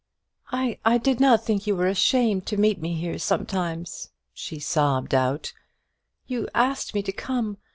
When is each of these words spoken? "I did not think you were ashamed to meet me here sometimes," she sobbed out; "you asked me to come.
"I 0.51 0.79
did 0.97 1.19
not 1.19 1.45
think 1.45 1.67
you 1.67 1.75
were 1.75 1.85
ashamed 1.85 2.47
to 2.47 2.57
meet 2.57 2.81
me 2.81 2.95
here 2.95 3.19
sometimes," 3.19 4.09
she 4.33 4.57
sobbed 4.57 5.13
out; 5.13 5.53
"you 6.25 6.49
asked 6.55 6.95
me 6.95 7.03
to 7.03 7.11
come. 7.11 7.57